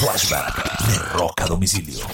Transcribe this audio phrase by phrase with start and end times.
[0.00, 2.06] Flashback de Rock a Domicilio.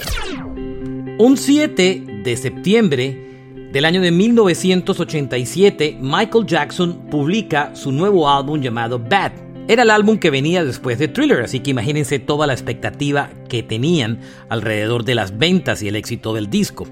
[1.19, 8.99] Un 7 de septiembre del año de 1987, Michael Jackson publica su nuevo álbum llamado
[8.99, 9.31] Bad.
[9.69, 13.63] Era el álbum que venía después de Thriller, así que imagínense toda la expectativa que
[13.63, 16.85] tenían alrededor de las ventas y el éxito del disco.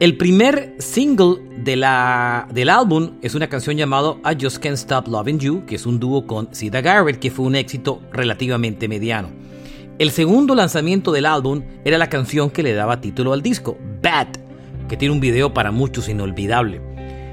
[0.00, 5.08] El primer single de la, del álbum es una canción llamada I Just Can't Stop
[5.08, 9.51] Loving You, que es un dúo con Sida Garrett, que fue un éxito relativamente mediano.
[10.02, 14.26] El segundo lanzamiento del álbum era la canción que le daba título al disco, Bad,
[14.88, 16.80] que tiene un video para muchos inolvidable.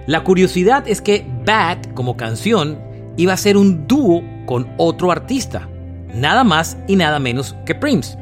[0.05, 2.77] La curiosidad es que Bad, como canción,
[3.17, 5.67] iba a ser un dúo con otro artista,
[6.13, 8.19] nada más y nada menos que Prince.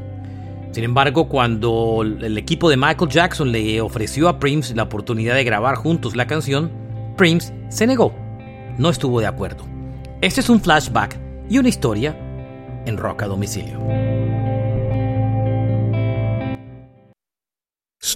[0.72, 5.44] Sin embargo, cuando el equipo de Michael Jackson le ofreció a Prince la oportunidad de
[5.44, 6.72] grabar juntos la canción,
[7.18, 8.16] Prince se negó,
[8.78, 9.66] no estuvo de acuerdo.
[10.22, 12.18] Este es un flashback y una historia
[12.86, 13.78] en Rock a Domicilio.